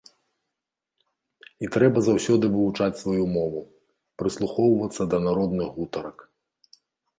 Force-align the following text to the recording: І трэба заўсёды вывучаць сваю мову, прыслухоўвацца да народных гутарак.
І 1.65 1.69
трэба 1.75 1.99
заўсёды 2.07 2.49
вывучаць 2.55 2.97
сваю 3.03 3.23
мову, 3.37 3.61
прыслухоўвацца 4.23 5.03
да 5.15 5.23
народных 5.29 5.67
гутарак. 5.79 6.17